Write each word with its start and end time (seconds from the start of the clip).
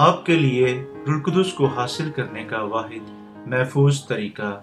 آپ 0.00 0.26
کے 0.26 0.34
لیے 0.34 0.84
رلقدس 1.08 1.52
کو 1.52 1.66
حاصل 1.66 2.12
کرنے 2.12 2.44
کا 2.44 2.62
واحد 2.62 3.10
محفوظ 3.46 4.06
طریقہ۔ 4.06 4.62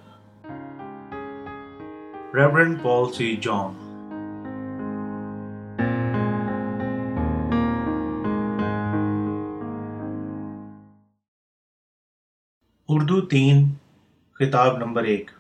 ریورنڈ 2.36 2.84
پال 2.84 3.14
سی 3.14 3.36
جان 3.36 3.74
اردو 12.90 13.22
تین، 13.22 13.74
خطاب 14.34 14.78
نمبر 14.78 15.04
ایک۔ 15.04 15.32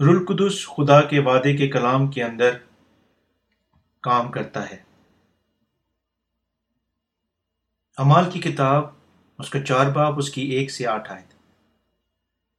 رلقدس 0.00 0.66
خدا 0.66 1.00
کے 1.00 1.18
وعدے 1.18 1.56
کے 1.56 1.68
کلام 1.68 2.06
کے 2.06 2.24
اندر 2.24 2.50
کام 4.02 4.30
کرتا 4.30 4.70
ہے۔ 4.70 4.83
امال 7.98 8.30
کی 8.30 8.40
کتاب، 8.40 8.84
اس 9.38 9.50
کا 9.50 9.60
چار 9.60 9.86
باپ، 9.86 10.18
اس 10.18 10.30
کی 10.30 10.42
ایک 10.42 10.70
سے 10.70 10.86
آٹھ 10.86 11.12
آئے 11.12 11.22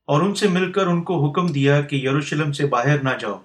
اور 0.08 0.22
ان 0.22 0.36
سے 0.36 0.48
مل 0.48 0.72
کر 0.72 0.88
ان 0.88 1.04
کو 1.04 1.26
حکم 1.26 1.48
دیا 1.48 1.82
کہ 1.82 1.96
یروشلم 1.96 2.52
سے 2.52 2.66
باہر 2.66 3.04
نہ 3.04 3.10
جاؤ، 3.20 3.40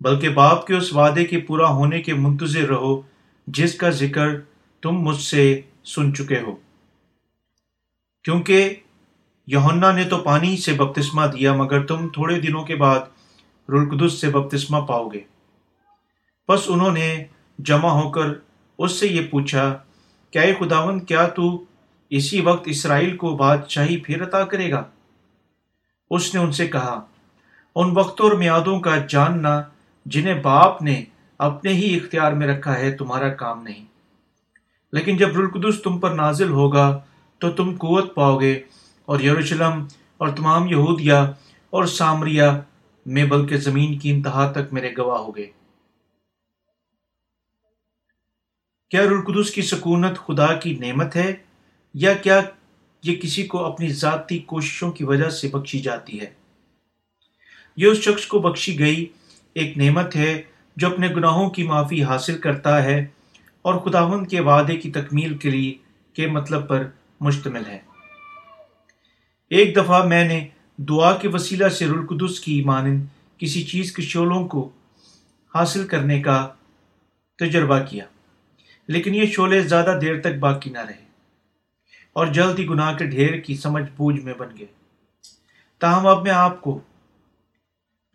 بلکہ 0.00 0.28
باپ 0.28 0.66
کے 0.66 0.74
اس 0.74 0.92
وعدے 0.92 1.24
کے 1.24 1.38
پورا 1.38 1.68
ہونے 1.68 2.02
کے 2.02 2.14
منتظر 2.14 2.68
رہو، 2.68 3.00
جس 3.46 3.74
کا 3.74 3.90
ذکر 3.90 4.28
تم 4.82 4.90
مجھ 4.90 5.20
سے 5.20 5.60
سن 5.84 6.14
چکے 6.14 6.40
ہو۔ 6.40 6.56
کیونکہ 8.24 8.74
یونا 9.46 9.92
نے 9.92 10.04
تو 10.04 10.18
پانی 10.18 10.56
سے 10.56 10.72
بپتسمہ 10.72 11.26
دیا، 11.26 11.54
مگر 11.54 11.86
تم 11.86 12.08
تھوڑے 12.08 12.40
دنوں 12.40 12.64
کے 12.64 12.76
بعد 12.76 13.00
رلقدس 13.68 14.12
سے 14.12 14.30
بپتسمہ 14.30 14.86
پاؤ 14.86 15.08
گے۔ 15.08 15.20
بس 16.48 16.60
انہوں 16.68 16.92
نے 16.92 17.24
جمع 17.58 17.88
ہو 17.88 18.10
کر 18.10 18.26
اس 18.78 18.92
سے 18.92 19.06
یہ 19.06 19.26
پوچھا 19.30 19.78
کیا 20.36 20.54
خداون 20.58 21.00
کیا 21.00 21.28
تو 21.28 21.64
اسی 22.10 22.40
وقت 22.40 22.62
اسرائیل 22.64 23.16
کو 23.16 23.36
بادشاہی 23.36 23.96
پھر 23.96 24.22
عطا 24.22 24.44
کرے 24.44 24.70
گا؟ 24.70 24.84
اس 26.10 26.34
نے 26.34 26.40
ان 26.40 26.52
سے 26.52 26.66
کہا، 26.66 27.00
ان 27.76 27.96
وقتوں 27.96 28.30
اور 28.30 28.36
میادوں 28.36 28.80
کا 28.80 28.96
جاننا 28.96 29.62
جنہیں 30.06 30.42
باپ 30.42 30.82
نے 30.82 31.04
اپنے 31.38 31.72
ہی 31.72 31.96
اختیار 31.96 32.32
میں 32.32 32.46
رکھا 32.46 32.78
ہے، 32.78 32.90
تمہارا 32.90 33.28
کام 33.28 33.62
نہیں۔ 33.62 33.84
لیکن 34.92 35.16
جب 35.16 35.28
رلقدس 35.28 35.82
تم 35.82 35.98
پر 35.98 36.10
نازل 36.10 36.50
ہوگا، 36.50 37.00
تو 37.38 37.50
تم 37.50 37.76
قوت 37.78 38.14
پاؤ 38.14 38.40
گے 38.40 38.60
اور 39.04 39.20
یروشلم 39.20 39.86
اور 40.16 40.28
تمام 40.28 40.66
یہودیہ 40.66 41.16
اور 41.70 41.84
سامریہ 41.84 42.44
میں، 43.06 43.24
بلکہ 43.24 43.56
زمین 43.56 43.98
کی 43.98 44.10
انتہا 44.10 44.52
تک 44.52 44.72
میرے 44.72 44.90
گواہ 44.98 45.18
ہو 45.18 45.36
کیا 48.90 49.02
رلقدس 49.02 49.50
کی 49.50 49.62
سکونت 49.62 50.18
خدا 50.18 50.52
کی 50.52 50.74
نعمت 50.74 51.16
ہے 51.16 51.34
یا 51.94 52.12
کیا 52.12 52.40
یہ 53.02 53.16
کسی 53.16 53.46
کو 53.46 53.64
اپنی 53.64 53.88
ذاتی 53.88 54.38
کوششوں 54.38 54.92
کی 54.92 55.04
وجہ 55.04 55.28
سے 55.28 55.48
بخشی 55.48 55.78
جاتی 55.78 56.20
ہے؟ 56.20 56.26
یہ 57.76 57.86
اس 57.86 57.98
شخص 57.98 58.26
کو 58.26 58.38
بخشی 58.38 58.78
گئی 58.78 59.06
ایک 59.54 59.78
نعمت 59.78 60.16
ہے 60.16 60.42
جو 60.76 60.92
اپنے 60.92 61.08
گناہوں 61.08 61.50
کی 61.50 61.62
معافی 61.62 62.04
حاصل 62.04 62.38
کرتا 62.38 62.82
ہے 62.82 63.06
اور 63.62 63.74
خداون 63.74 64.26
کے 64.26 64.40
وعدے 64.40 64.76
کی 64.76 64.90
تکمیل 64.90 65.36
کے 65.36 65.50
لیے 65.50 65.74
کے 66.12 66.26
مطلب 66.26 66.68
پر 66.68 66.86
مشتمل 67.20 67.66
ہے۔ 67.66 67.78
ایک 69.50 69.76
دفعہ 69.76 70.06
میں 70.06 70.28
نے 70.28 70.48
دعا 70.76 71.16
کے 71.16 71.28
وسیلہ 71.28 71.68
سے 71.68 71.86
رلقدس 71.86 72.40
کی 72.40 72.62
مانند 72.62 73.04
کسی 73.38 73.64
چیز 73.64 73.92
کے 73.92 74.02
شولوں 74.02 74.48
کو 74.48 74.70
حاصل 75.54 75.86
کرنے 75.86 76.22
کا 76.22 76.48
تجربہ 77.38 77.78
کیا۔ 77.90 78.04
لیکن 78.88 79.14
یہ 79.14 79.26
شعلے 79.26 79.60
زیادہ 79.60 79.98
دیر 80.00 80.20
تک 80.20 80.38
باقی 80.40 80.70
نہ 80.70 80.78
رہے۔ 80.78 81.06
اور 82.12 82.26
جلد 82.26 82.58
ہی 82.58 82.66
گناہ 82.66 82.96
کے 82.96 83.06
ڈھیر 83.06 83.40
کی 83.40 83.56
سمجھ 83.56 83.84
بوجھ 83.96 84.20
میں 84.20 84.34
بن 84.34 84.48
گئے۔ 84.58 84.66
تاہم 85.78 86.06
اب 86.06 86.22
میں 86.22 86.30
آپ 86.30 86.60
کو 86.60 86.80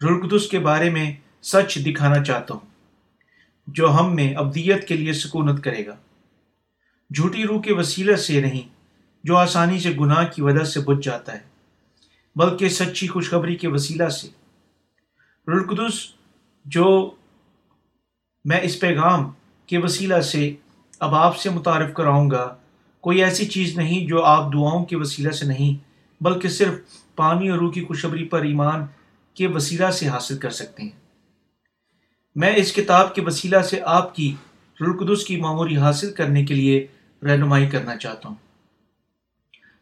رلقدس 0.02 0.48
کے 0.48 0.60
بارے 0.60 0.90
میں 0.90 1.14
سچ 1.44 1.78
دکھانا 1.86 2.24
چاہتا 2.24 2.54
ہوں، 2.54 2.70
جو 3.68 3.92
ہم 3.92 4.16
میں 4.16 4.34
ابدیت 4.34 4.88
کے 4.88 4.96
لیے 4.96 5.14
سکونت 5.14 5.64
کرے 5.64 5.86
گا۔ 5.86 5.96
جھوٹی 7.16 7.44
روح 7.44 7.62
کے 7.62 7.74
وسیلہ 7.74 8.16
سے 8.16 8.42
نہیں، 8.42 8.70
جو 9.24 9.38
آسانی 9.38 9.80
سے 9.80 9.90
گناہ 10.00 10.28
کی 10.36 10.42
وجہ 10.42 10.64
سے 10.64 10.80
بجھ 10.80 11.06
جاتا 11.06 11.34
ہے، 11.34 11.40
بلکہ 12.36 12.70
سچی 12.70 13.08
خوشخبری 13.08 13.56
کے 13.56 13.68
وسیلہ 13.68 14.08
سے۔ 14.08 14.28
رلقدس 15.48 16.14
جو 16.66 17.12
میں 18.46 18.60
اس 18.64 18.80
پیغام 18.80 19.32
کے 19.66 19.78
وسیلہ 19.78 20.20
سے 20.20 20.54
اب 21.02 21.16
آپ 21.16 21.38
سے 21.38 21.50
متعارف 21.50 21.94
کراؤں 21.94 22.32
گا۔ 22.32 22.56
کوئی 23.02 23.24
ایسی 23.24 23.46
چیز 23.46 23.78
نہیں 23.78 24.08
جو 24.08 24.24
آپ 24.24 24.54
دعاؤں 24.54 24.86
کے 24.86 24.96
وسیلہ 24.96 25.30
سے 25.30 25.46
نہیں، 25.46 25.84
بلکہ 26.24 26.50
صرف 26.50 26.74
پانی 27.16 27.50
اور 27.50 27.60
روح 27.60 27.72
کی 27.72 27.84
خوشبری 27.84 28.24
پر 28.24 28.42
ایمان 28.42 28.86
کے 29.34 29.48
وسیلہ 29.48 29.92
سے 29.92 30.08
حاصل 30.08 30.38
کر 30.38 30.50
سکتے 30.50 30.84
ہیں۔ 30.84 30.90
میں 32.36 32.56
اس 32.56 32.74
کتاب 32.74 33.16
کے 33.16 33.22
وسیلہ 33.22 33.60
سے 33.60 33.82
آپ 33.86 34.16
کی 34.16 34.36
رلقدس 34.82 35.24
کی 35.24 35.38
معموری 35.38 35.78
حاصل 35.78 36.14
کرنے 36.14 36.46
کے 36.46 36.54
لیے 36.54 36.88
رہنمائی 37.24 37.70
کرنا 37.70 37.98
چاہتا 37.98 38.30
ہوں۔ 38.30 38.36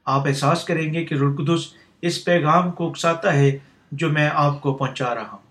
آپ 0.06 0.28
احساس 0.28 0.64
کریں 0.64 0.94
گے 0.94 1.06
کہ 1.06 1.16
رلقدس 1.16 1.62
اس 2.02 2.26
پیغام 2.26 2.72
کو 2.72 2.90
اکساتا 2.90 3.34
ہے 3.34 3.58
جو 3.92 4.10
میں 4.10 4.30
آپ 4.34 4.62
کو 4.62 4.74
پہنچا 4.74 5.16
رہا 5.16 5.32
ہوں۔ 5.32 5.49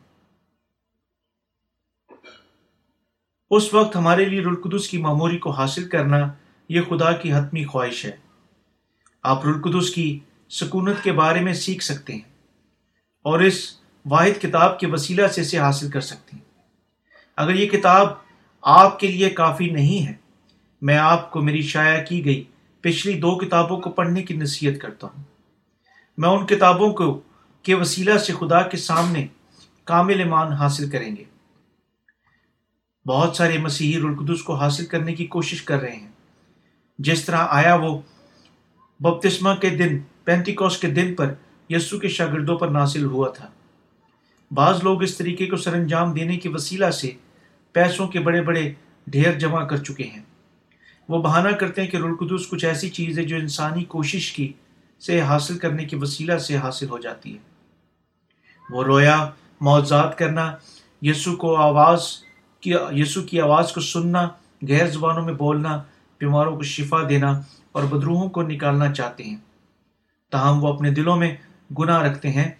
اس 3.50 3.75
وقت 3.75 3.97
ہمارے 3.97 4.25
لیے 4.25 4.41
رلقدس 4.41 4.88
کی 4.88 4.98
معموری 4.98 5.38
کو 5.38 5.50
حاصل 5.50 5.88
کرنا 5.88 6.32
یہ 6.69 6.81
خدا 6.88 7.12
کی 7.12 7.32
حتمی 7.32 7.64
خواہش 7.64 8.04
ہے۔ 8.04 8.16
آپ 9.22 9.47
رلقدس 9.47 9.91
کی 9.91 10.19
سکونت 10.50 11.04
کے 11.04 11.12
بارے 11.12 11.41
میں 11.41 11.53
سیکھ 11.53 11.84
سکتے 11.84 12.12
ہیں 12.12 12.20
اور 13.22 13.41
اس 13.41 13.70
واحد 14.06 14.42
کتاب 14.42 14.81
کے 14.81 14.87
وسیلہ 14.87 15.26
سے 15.26 15.41
اسے 15.41 15.58
حاصل 15.58 15.91
کر 15.91 16.00
سکتے 16.00 16.37
ہیں۔ 16.37 16.44
اگر 17.37 17.54
یہ 17.54 17.69
کتاب 17.69 18.08
آپ 18.62 18.98
کے 18.98 19.06
لیے 19.06 19.31
کافی 19.31 19.70
نہیں 19.70 20.06
ہے، 20.06 20.12
میں 20.82 20.98
آپ 20.98 21.31
کو 21.31 21.41
میری 21.41 21.62
شائع 21.62 22.04
کی 22.04 22.25
گئی 22.25 22.44
پچھلی 22.81 23.20
دو 23.20 23.38
کتابوں 23.38 23.81
کو 23.81 23.91
پڑھنے 23.91 24.22
کی 24.22 24.34
نصیحت 24.34 24.81
کرتا 24.81 25.06
ہوں۔ 25.06 25.22
میں 26.19 26.28
ان 26.28 26.47
کتابوں 26.47 26.92
کو 26.92 27.20
کے 27.62 27.75
وسیلہ 27.75 28.19
سے 28.19 28.32
خدا 28.32 28.62
کے 28.62 28.76
سامنے 28.76 29.26
کامل 29.84 30.19
ایمان 30.19 30.53
حاصل 30.53 30.91
کریں 30.91 31.16
گے۔ 31.16 31.25
بہت 33.08 33.36
سارے 33.36 33.58
مسیحی 33.58 34.00
رلقدس 34.00 34.42
کو 34.42 34.54
حاصل 34.54 34.86
کرنے 34.86 35.14
کی 35.14 35.26
کوشش 35.26 35.62
کر 35.62 35.80
رہے 35.80 35.96
ہیں۔ 35.96 36.08
جس 36.98 37.24
طرح 37.24 37.46
آیا 37.50 37.74
وہ 37.74 38.00
بپتسمہ 39.00 39.54
کے 39.54 39.70
دن 39.70 39.98
پینتیکوس 40.24 40.78
کے 40.78 40.88
دن 40.88 41.14
پر 41.14 41.34
یسو 41.70 41.98
کے 41.98 42.08
شاگردوں 42.08 42.58
پر 42.58 42.69
ناصل 42.69 43.04
ہوا 43.04 43.28
تھا۔ 43.28 43.48
بعض 44.50 44.80
لوگ 44.82 45.02
اس 45.02 45.16
طریقے 45.16 45.46
کو 45.46 45.56
سر 45.56 45.74
انجام 45.74 46.12
دینے 46.12 46.36
کے 46.36 46.48
وسیلہ 46.48 46.91
سے 46.91 47.10
پیسوں 47.72 48.08
کے 48.08 48.20
بڑے 48.20 48.42
بڑے 48.42 48.72
ڈھیر 49.06 49.38
جمع 49.38 49.64
کر 49.64 49.76
چکے 49.76 50.04
ہیں۔ 50.04 50.22
وہ 51.08 51.22
بہانہ 51.22 51.48
کرتے 51.48 51.82
ہیں 51.82 51.88
کہ 51.88 51.96
رلقدس 51.96 52.48
کچھ 52.48 52.64
ایسی 52.64 52.90
چیز 52.90 53.19
ہے 53.19 53.25
جو 53.25 53.36
انسانی 53.36 53.84
کوشش 53.84 54.32
کی 54.32 54.52
سے 55.00 55.20
حاصل 55.20 55.58
کرنے 55.58 55.84
کے 55.84 55.96
وسیلہ 55.96 56.38
سے 56.38 56.56
حاصل 56.56 56.88
ہو 56.90 56.98
جاتی 56.98 57.32
ہے۔ 57.32 57.38
وہ 58.70 58.84
رویا 58.84 59.30
معذات 59.60 60.19
کرنا 60.19 60.56
یسو 61.02 61.36
کو 61.36 61.56
آواز 61.56 62.27
کہ 62.60 62.74
یسو 62.91 63.22
کی 63.22 63.41
آواز 63.41 63.72
کو 63.72 63.80
سننا، 63.80 64.28
غیر 64.69 64.86
زبانوں 64.86 65.24
میں 65.24 65.34
بولنا، 65.34 65.82
بیماروں 66.20 66.56
کو 66.56 66.62
شفا 66.62 67.08
دینا 67.08 67.41
اور 67.72 67.82
بدروہوں 67.82 68.28
کو 68.28 68.42
نکالنا 68.42 68.92
چاہتے 68.92 69.24
ہیں۔ 69.24 69.36
تاہم 70.30 70.64
وہ 70.64 70.72
اپنے 70.72 70.91
دلوں 70.91 71.16
میں 71.16 71.36
گناہ 71.78 72.02
رکھتے 72.02 72.30
ہیں 72.30 72.50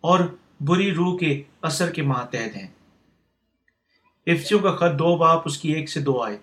اور 0.00 0.20
بری 0.60 0.94
روح 0.94 1.18
کے 1.18 1.42
اثر 1.62 1.90
کے 1.90 2.02
ماتحت 2.02 2.56
ہیں۔ 2.56 2.68
افسیوں 4.26 4.60
کا 4.60 4.76
خط 4.76 4.98
دو 4.98 5.16
باپ، 5.16 5.42
اس 5.44 5.58
کی 5.58 5.72
ایک 5.72 5.90
سے 5.90 6.00
دو 6.00 6.22
آئے 6.22 6.36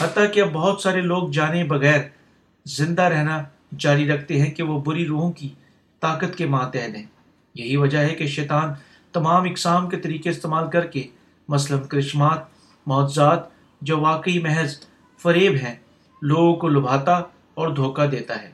حتیٰ 0.00 0.32
کہ 0.32 0.40
اب 0.40 0.52
بہت 0.52 0.80
سارے 0.80 1.00
لوگ 1.00 1.28
جانے 1.28 1.64
بغیر 1.64 2.00
زندہ 2.64 3.02
رہنا 3.02 3.42
جاری 3.78 4.08
رکھتے 4.08 4.42
ہیں 4.42 4.50
کہ 4.50 4.62
وہ 4.62 4.80
بری 4.80 5.06
روحوں 5.06 5.32
کی 5.32 5.48
طاقت 6.00 6.38
کے 6.38 6.46
ماتحت 6.46 6.96
ہیں۔ 6.96 7.06
یہی 7.54 7.76
وجہ 7.76 7.98
ہے 7.98 8.14
کہ 8.14 8.26
شیطان 8.26 8.68
تمام 9.12 9.42
اقسام 9.42 9.88
کے 9.88 9.96
طریقے 9.96 10.30
استعمال 10.30 10.70
کر 10.70 10.86
کے 10.86 11.06
مثلاً 11.48 11.80
کرشمات، 11.80 12.38
معجزات 12.86 13.40
جو 13.80 14.00
واقعی 14.00 14.38
محض 14.38 14.80
فریب 15.22 15.52
ہیں، 15.52 15.74
لوگوں 16.22 16.56
کو 16.56 16.68
لبھاتا 16.68 17.12
اور 17.54 17.68
دھوکہ 17.68 18.06
دیتا 18.06 18.42
ہے۔ 18.42 18.50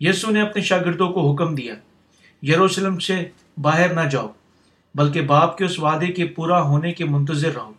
یسو 0.00 0.30
نے 0.30 0.40
اپنے 0.40 0.62
شاگردوں 0.62 1.12
کو 1.12 1.32
حکم 1.32 1.54
دیا، 1.54 1.74
یروشلم 2.42 2.98
سے 2.98 3.28
باہر 3.58 3.94
نہ 3.94 4.08
جاؤ، 4.08 4.28
بلکہ 4.94 5.20
باپ 5.20 5.58
کے 5.58 5.64
اس 5.64 5.78
وعدے 5.78 6.06
کے 6.06 6.26
پورا 6.26 6.62
ہونے 6.62 6.92
کے 6.92 7.04
منتظر 7.04 7.52
رہو۔ 7.54 7.72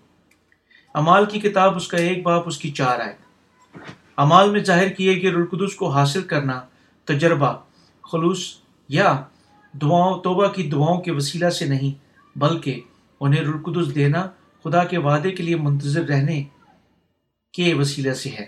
امال 0.94 1.26
کی 1.26 1.40
کتاب 1.40 1.76
اس 1.76 1.88
کا 1.88 1.98
ایک 1.98 2.24
باپ 2.24 2.44
اس 2.46 2.58
کی 2.58 2.72
چار 2.72 3.00
آئے۔ 3.00 3.16
امال 4.16 4.50
میں 4.50 4.64
ظاہر 4.64 4.90
کیے 4.90 5.20
کہ 5.20 5.28
رلقدس 5.28 5.76
کو 5.76 5.90
حاصل 5.90 6.22
کرنا 6.22 6.62
تجربہ، 7.06 7.54
خلوص 8.12 8.56
یا 8.90 9.22
دعاؤں، 9.82 10.22
توبہ 10.22 10.48
کی 10.48 10.70
دعاؤں 10.70 11.02
کے 11.02 11.12
وسیلہ 11.12 11.50
سے 11.50 11.66
نہیں، 11.66 11.92
بلکہ 12.40 12.82
انہیں 13.24 13.42
رلقدس 13.42 13.94
دینا 13.96 14.26
خدا 14.64 14.84
کے 14.84 14.98
وعدے 14.98 15.32
کے 15.32 15.44
لیے 15.44 15.56
منتظر 15.56 16.04
رہنے 16.04 16.44
کے 17.54 17.74
وسیلہ 17.74 18.14
سے 18.14 18.30
ہے۔ 18.30 18.46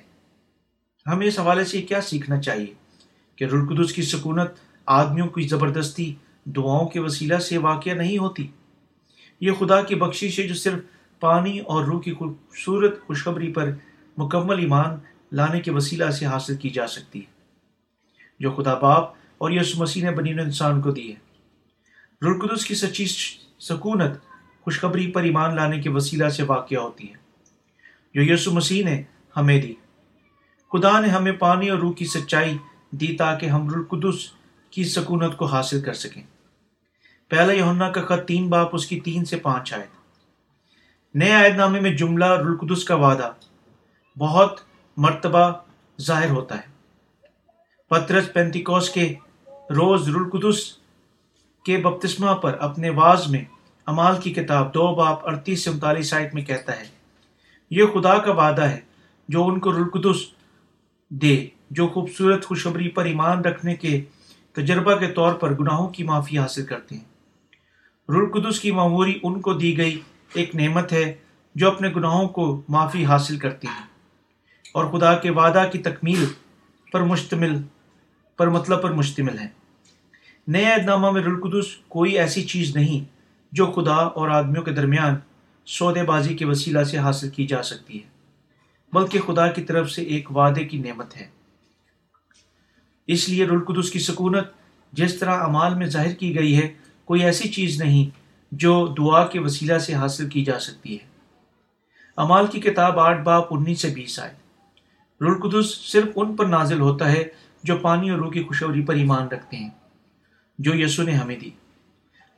ہمیں 1.06 1.27
اس 1.27 1.39
حوالے 1.39 1.63
سے 1.66 1.81
کیا 1.81 2.01
سیکھنا 2.01 2.42
چاہیے 2.42 2.74
کہ 3.36 3.44
رلقدس 3.44 3.94
کی 3.94 4.01
سکونت 4.01 4.51
آدمیوں 4.86 5.27
کی 5.27 5.48
زبردستی، 5.48 6.13
دعاؤں 6.45 6.88
کے 6.88 7.00
وسیلہ 7.00 7.38
سے 7.38 7.57
واقع 7.57 7.94
نہیں 7.94 8.18
ہوتی۔ 8.18 8.48
یہ 9.42 9.51
خدا 9.51 9.81
کی 9.81 9.95
بخشش 9.95 10.39
ہے 10.39 10.48
جو 10.48 10.56
صرف 10.56 10.80
پانی 11.19 11.60
اور 11.60 11.86
روح 11.86 12.01
کی 12.01 12.13
خوبصورت 12.13 13.01
خوشخبری 13.01 13.51
پر 13.54 13.72
مکمل 14.18 14.60
ایمان 14.60 14.98
لانے 15.31 15.62
کے 15.62 15.72
وسیلہ 15.72 16.10
سے 16.10 16.25
حاصل 16.25 16.56
کی 16.56 16.69
جا 16.69 16.88
سکتی 16.88 17.19
ہے، 17.19 17.33
جو 18.39 18.51
خدا 18.51 18.74
باپ 18.74 19.13
اور 19.38 19.51
یس 19.51 19.75
مسیح 19.77 20.04
نے 20.04 20.12
بنی 20.12 20.31
انسان 20.31 20.81
کو 20.81 20.92
دی 20.92 21.12
ہے۔ 21.12 21.19
رلقدس 22.22 22.66
کی 22.66 22.75
سچی 22.75 23.06
سکونت 23.60 24.13
خوشخبری 24.66 25.12
پر 25.12 25.24
ایمان 25.24 25.56
لانے 25.56 25.82
کے 25.82 25.90
وسیلہ 25.90 26.30
سے 26.30 26.44
واقع 26.44 26.76
ہوتی 26.76 27.10
ہے 27.10 27.18
جو 28.14 28.34
یسو 28.34 28.52
مسیح 28.52 28.86
نے 28.86 29.04
ہمیں 29.38 29.62
دی۔ 29.62 29.74
خدا 30.72 31.00
نے 31.00 31.08
ہمیں 31.08 31.32
پانی 31.32 31.70
اور 31.70 31.80
روح 31.80 31.94
کی 31.94 32.06
سچائی 32.06 32.58
دی 32.92 33.16
تاکہ 33.18 33.46
ہم 33.46 33.70
رلقدس 33.70 34.16
کی 34.70 34.84
سکونت 34.84 35.38
کو 35.38 35.46
حاصل 35.46 35.82
کر 35.82 35.94
سکیں۔ 35.94 36.24
پہلا 37.30 37.54
یونا 37.54 37.92
کا 37.92 38.02
خط 38.02 38.28
تین 38.28 38.50
باپ 38.50 38.70
اس 38.72 38.86
کی 38.86 39.00
تین 39.00 39.26
سے 39.26 39.38
پانچ 39.38 39.74
آئے 39.74 39.88
نئے 41.14 41.32
عائد 41.32 41.56
نامے 41.56 41.80
میں 41.80 41.98
جملہ 41.98 42.26
رلقدس 42.26 42.84
کا 42.84 42.96
وعدہ 42.96 43.32
بہت 44.18 44.60
مرتبہ 44.98 45.52
ظاہر 46.02 46.30
ہوتا 46.30 46.58
ہے۔ 46.58 46.76
پترس 47.90 48.34
پینتیکوس 48.34 48.90
کے 48.90 49.14
روز 49.48 50.10
رلقدس 50.10 50.74
کے 51.66 51.78
بپتسمہ 51.78 52.34
پر 52.34 52.58
اپنے 52.60 52.90
واز 52.90 53.28
میں 53.28 53.44
امال 53.86 54.22
کی 54.22 54.34
کتاب 54.34 54.74
دو 54.74 54.96
باپ 54.96 55.28
اڑتیس 55.28 55.64
سے 55.64 55.70
انتالیس 55.70 56.10
سائٹ 56.10 56.34
میں 56.34 56.42
کہتا 56.42 56.80
ہے، 56.80 56.86
یہ 57.70 57.84
خدا 57.94 58.18
کا 58.18 58.32
وعدہ 58.32 58.62
ہے 58.62 58.80
جو 59.28 59.48
ان 59.48 59.60
کو 59.60 59.72
رلقدس 59.72 60.18
دے، 61.10 61.48
جو 61.72 61.88
خوبصورت 61.88 62.46
خوشخبری 62.46 62.90
پر 62.90 63.06
ایمان 63.06 63.40
رکھنے 63.40 63.76
کے 63.76 64.04
تجربہ 64.52 64.96
کے 64.96 65.08
طور 65.08 65.34
پر 65.34 65.54
گناہوں 65.54 65.88
کی 65.90 66.04
معافی 66.04 66.40
حاصل 66.40 66.66
کرتے 66.66 66.96
ہیں۔ 66.96 67.04
رلقدس 68.10 68.60
کی 68.60 68.72
معموری 68.72 69.20
ان 69.24 69.42
کو 69.42 69.54
دی 69.54 69.78
گئی 69.78 70.02
ایک 70.34 70.56
نعمت 70.56 70.94
ہے 70.94 71.16
جو 71.56 71.72
اپنے 71.72 71.90
گناہوں 71.96 72.28
کو 72.28 72.62
معافی 72.70 73.06
حاصل 73.06 73.38
کرتی 73.38 73.68
ہے۔ 73.68 73.86
اور 74.74 74.86
خدا 74.86 75.16
کے 75.16 75.30
وعدہ 75.30 75.64
کی 75.72 75.78
تکمیل 75.78 76.26
پر 76.92 77.04
مشتمل، 77.04 77.62
پر 78.38 78.48
مطلب 78.48 78.82
پر 78.82 78.92
مشتمل 78.92 79.40
ہے۔ 79.40 79.48
نئے 80.48 80.66
عہد 80.66 80.86
نامہ 80.86 81.12
میں 81.12 81.22
رلقدس 81.22 81.76
کوئی 81.88 82.20
ایسی 82.20 82.44
چیز 82.44 82.76
نہیں 82.76 83.15
جو 83.56 83.66
خدا 83.66 83.96
اور 83.96 84.30
آدمیوں 84.30 84.63
کے 84.63 84.72
درمیان 84.72 85.16
سودے 85.66 86.04
بازی 86.04 86.36
کے 86.36 86.46
وسیلہ 86.46 86.84
سے 86.84 86.98
حاصل 86.98 87.30
کی 87.30 87.48
جا 87.48 87.63
سکتی 87.63 88.04
ہے، 88.04 88.07
بلکہ 88.94 89.19
خدا 89.19 89.48
کی 89.48 89.62
طرف 89.62 89.92
سے 89.92 90.02
ایک 90.02 90.38
وعدے 90.38 90.63
کی 90.63 90.78
نعمت 90.78 91.18
ہے۔ 91.18 91.30
اس 93.07 93.30
لیے 93.30 93.46
رلقدس 93.46 93.92
کی 93.92 94.00
سکونت 94.00 94.48
جس 94.94 95.19
طرح 95.19 95.44
امال 95.44 95.74
میں 95.74 95.88
ظاہر 95.88 96.13
کی 96.13 96.36
گئی 96.36 96.57
ہے، 96.57 96.74
کوئی 97.06 97.24
ایسی 97.24 97.50
چیز 97.50 97.81
نہیں 97.81 98.10
جو 98.52 98.96
دعا 98.98 99.25
کے 99.25 99.40
وسیلہ 99.40 99.78
سے 99.78 99.94
حاصل 99.94 100.30
کی 100.30 100.44
جا 100.44 100.60
سکتی 100.60 100.94
ہے۔ 100.94 101.08
امال 102.18 102.48
کی 102.48 102.60
کتاب 102.60 103.00
آٹھ 103.00 103.22
باپ 103.22 103.46
انیس 103.50 103.81
سے 103.81 103.88
بیس 103.88 104.19
آئے۔ 104.19 104.34
رلقدس 105.22 105.92
صرف 105.92 106.08
ان 106.16 106.36
پر 106.36 106.46
نازل 106.46 106.81
ہوتا 106.81 107.12
ہے 107.12 107.24
جو 107.63 107.78
پانی 107.78 108.10
اور 108.10 108.19
روح 108.19 108.31
کی 108.31 108.44
خوشوری 108.44 108.86
پر 108.86 108.94
ایمان 108.94 109.28
رکھتے 109.28 109.58
ہیں، 109.58 109.69
جو 110.60 110.75
یسو 110.75 111.04
نے 111.04 111.12
ہمیں 111.12 111.36
دی۔ 111.36 111.50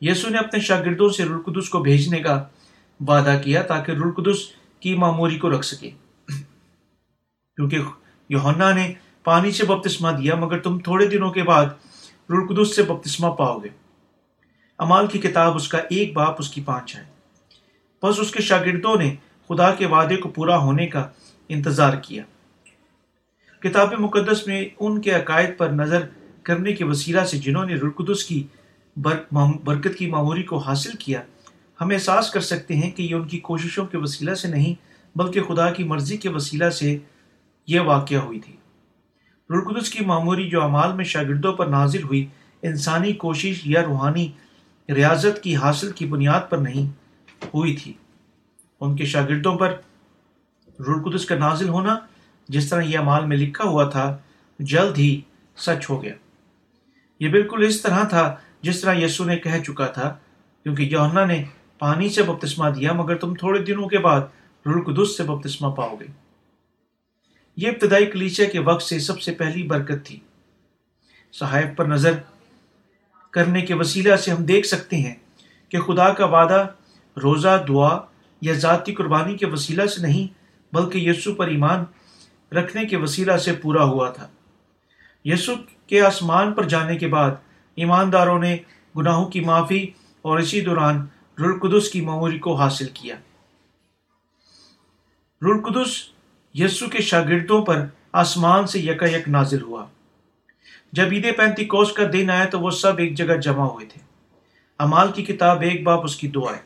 یسو 0.02 0.30
نے 0.30 0.38
اپنے 0.38 0.60
شاگردوں 0.60 1.10
سے 1.10 1.26
رلقدس 1.26 1.70
کو 1.70 1.80
بھیجنے 1.80 2.20
کا 2.20 2.44
وعدہ 3.08 3.42
کیا 3.44 3.62
تاکہ 3.62 3.92
رلقدس 3.92 4.38
کی 4.80 4.96
معموری 4.96 5.38
کو 5.38 5.50
رکھ 5.50 5.66
سکے۔ 5.66 5.90
کیونکہ 7.56 7.78
یوہنا 8.30 8.74
نے 8.74 8.94
پانی 9.24 9.52
سے 9.52 9.66
بپتسمہ 9.66 10.12
دیا، 10.12 10.36
مگر 10.36 10.60
تم 10.60 10.80
تھوڑے 10.80 11.08
دنوں 11.08 11.32
کے 11.32 11.44
بعد 11.44 11.66
رلقدس 12.30 12.76
سے 12.76 12.84
بپتسمہ 12.84 13.30
پاؤ 13.30 13.60
گے۔ 13.60 13.70
امال 14.78 15.08
کی 15.08 15.20
کتاب 15.20 15.56
اس 15.56 15.68
کا 15.68 15.78
ایک 15.90 16.14
باپ 16.14 16.36
اس 16.40 16.50
کی 16.50 16.62
پانچ 16.62 16.96
ہے 16.96 17.04
بس 18.04 18.20
اس 18.20 18.32
کے 18.32 18.44
شاگردوں 18.44 18.96
نے 18.96 19.16
خدا 19.50 19.74
کے 19.74 19.86
وعدے 19.86 20.16
کو 20.16 20.30
پورا 20.30 20.58
ہونے 20.58 20.88
کا 20.88 21.10
انتظار 21.50 21.94
کیا۔ 21.94 22.24
کتاب 23.60 23.94
مقدس 23.94 24.48
میں 24.48 24.66
ان 24.80 25.02
کے 25.02 25.12
عقائد 25.12 25.58
پر 25.58 25.70
نظر 25.70 26.06
کرنے 26.44 26.74
کے 26.74 26.86
وسیلہ 26.86 27.22
سے 27.22 27.38
جنہوں 27.38 27.66
نے 27.66 27.76
رلقدس 27.76 28.24
کی 28.24 28.48
برکت 29.64 29.98
کی 29.98 30.08
معموری 30.08 30.44
کو 30.44 30.58
حاصل 30.58 30.92
کیا، 31.00 31.22
ہم 31.82 31.90
احساس 31.92 32.30
کر 32.30 32.40
سکتے 32.40 32.76
ہیں 32.76 32.92
کہ 32.92 33.04
یہ 33.04 33.16
ان 33.16 33.28
کی 33.28 33.40
کوششوں 33.40 33.86
کے 33.86 33.98
وسیلہ 33.98 34.34
سے 34.34 34.48
نہیں، 34.48 34.74
بلکہ 35.18 35.42
خدا 35.42 35.72
کی 35.72 35.84
مرضی 35.84 36.18
کے 36.18 36.30
وسیلہ 36.30 36.70
سے 36.70 36.98
یہ 37.68 37.80
واقعہ 37.80 38.18
ہوئی 38.18 38.40
تھی۔ 38.40 38.56
رلقدس 39.50 39.90
کی 39.90 40.06
معموری 40.06 40.50
جو 40.50 40.62
اعمال 40.62 40.94
میں 40.94 41.06
شاگردوں 41.06 41.54
پر 41.54 41.68
نازل 41.68 42.04
ہوئی، 42.04 42.26
انسانی 42.62 43.14
کوشش 43.14 43.62
یا 43.66 43.84
روحانی 43.84 44.32
ریاضت 44.96 45.44
کی 45.44 45.56
حاصل 45.56 45.92
کی 45.92 46.06
بنیاد 46.06 46.42
پر 46.50 46.58
نہیں 46.58 46.88
ہوئی 47.46 47.76
تھی۔ 47.76 47.94
ان 48.82 48.96
کے 48.96 49.06
شاگردوں 49.06 49.56
پر 49.56 49.74
رلقدس 50.80 51.26
کا 51.26 51.36
نازل 51.36 51.70
ہونا، 51.70 51.98
جس 52.50 52.70
طرح 52.70 52.82
یہ 52.82 52.98
امال 52.98 53.26
میں 53.26 53.38
لکھا 53.38 53.64
ہوا 53.64 53.90
تھا، 53.90 54.18
جلد 54.60 54.98
ہی 54.98 55.22
سچ 55.58 55.90
ہو 55.90 56.04
گیا۔ 56.04 56.14
یہ 57.20 57.30
بالکل 57.30 57.66
اس 57.68 57.82
طرح 57.82 58.04
تھا 58.04 58.36
جس 58.62 58.82
طرح 58.82 58.94
یسو 58.94 59.24
نے 59.24 59.36
کہہ 59.36 59.64
چکا 59.68 59.88
تھا، 59.88 60.16
کیونکہ 60.64 60.84
یونا 60.84 61.26
نے 61.26 61.44
پانی 61.80 62.10
سے 62.10 62.24
بپتسمہ 62.24 62.70
دیا، 62.70 62.94
مگر 62.94 63.16
تم 63.16 63.34
تھوڑے 63.36 63.64
دنوں 63.64 63.88
کے 63.88 63.98
بعد 63.98 64.22
رلقدس 64.66 65.18
سے 65.18 65.24
بپتسمہ 65.24 65.72
پاؤ 65.72 65.96
گے۔ 66.00 66.06
یہ 67.58 67.68
ابتدائی 67.68 68.06
کلیچے 68.06 68.46
کے 68.46 68.60
وقت 68.60 68.84
سے 68.84 69.00
سب 69.00 69.22
سے 69.22 69.32
پہلی 69.32 69.64
برکت 69.64 70.06
تھی۔ 70.06 70.20
صحائف 71.34 71.78
پر 71.78 71.86
نظر 71.86 72.12
کرنے 73.32 73.62
کے 73.62 73.74
وسیلہ 73.74 74.16
سے 74.16 74.32
ہم 74.32 74.46
دیکھ 74.46 74.68
سکتے 74.68 74.96
ہیں 74.96 75.16
کہ 75.70 75.80
خدا 75.80 76.14
کا 76.14 76.26
وعدہ 76.26 76.68
روزہ، 77.24 77.66
دعا 77.68 78.00
یا 78.42 78.54
ذاتی 78.54 78.94
قربانی 78.94 79.38
کے 79.38 79.46
وسیلہ 79.46 79.86
سے 79.86 80.02
نہیں، 80.02 80.28
بلکہ 80.76 80.98
یسو 80.98 81.36
پر 81.36 81.48
ایمان 81.48 81.84
رکھنے 82.56 82.86
کے 82.86 82.98
وسیلہ 82.98 83.38
سے 83.38 83.54
پورا 83.54 83.84
ہوا 83.84 84.10
تھا۔ 84.10 84.28
یسو 85.26 85.54
کے 85.88 86.02
آسمان 86.02 86.54
پر 86.54 86.64
جانے 86.64 86.98
کے 86.98 87.08
بعد 87.08 87.32
ایمانداروں 87.78 88.40
نے 88.40 88.58
گناہوں 88.98 89.26
کی 89.26 89.40
معافی 89.40 89.88
اور 90.22 90.40
اسی 90.40 90.62
دوران 90.62 91.06
رلقدس 91.40 91.90
کی 91.90 92.02
معموری 92.02 92.40
کو 92.40 92.56
حاصل 92.56 92.88
کیا۔ 92.94 93.16
رلقدس 95.42 96.04
یسو 96.54 96.90
کے 96.90 97.02
شاگردوں 97.02 97.66
پر 97.66 97.86
آسمان 98.12 98.68
سے 98.68 98.80
یکا 98.80 99.06
یک 99.06 99.30
نازل 99.30 99.62
ہوا۔ 99.62 99.86
جب 100.92 101.06
عید 101.12 101.38
پینتی 101.38 101.66
کوس 101.66 101.92
کا 101.92 102.04
دن 102.14 102.30
آیا 102.30 102.46
تو 102.46 102.60
وہ 102.60 102.72
سب 102.72 102.98
ایک 102.98 103.16
جگہ 103.16 103.36
جمع 103.36 103.66
ہوئے 103.66 103.86
تھے۔ 103.86 104.02
امال 104.78 105.12
کی 105.12 105.24
کتاب 105.24 105.62
ایک 105.62 105.84
باپ 105.84 106.04
اس 106.04 106.16
کی 106.16 106.28
دعا 106.28 106.54
ہے۔ 106.54 106.62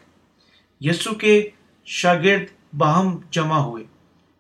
یسو 0.82 1.14
کے 1.14 1.50
شاگرد 1.86 2.76
باہم 2.76 3.18
جمع 3.32 3.58
ہوئے 3.58 3.84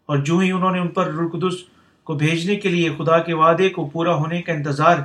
اور 0.05 0.17
جو 0.17 0.37
ہی 0.37 0.51
انہوں 0.51 0.71
نے 0.71 0.79
ان 0.79 0.87
پر 0.87 1.07
رلقدس 1.07 1.55
کو 2.03 2.13
بھیجنے 2.13 2.55
کے 2.55 2.69
لیے 2.69 2.89
خدا 2.97 3.19
کے 3.19 3.33
وعدے 3.33 3.69
کو 3.69 3.89
پورا 3.89 4.13
ہونے 4.13 4.41
کا 4.41 4.53
انتظار 4.53 4.97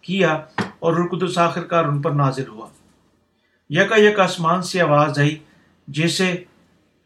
کیا 0.00 0.38
اور 0.84 0.92
رلقدس 0.92 1.38
آخر 1.38 1.64
کار 1.64 1.84
ان 1.84 2.02
پر 2.02 2.10
نازل 2.10 2.48
ہوا۔ 2.48 2.68
یکا 3.68 3.96
یک 3.96 4.20
آسمان 4.20 4.62
سے 4.62 4.80
آواز 4.80 5.18
آئی، 5.18 5.38
جیسے 5.88 6.32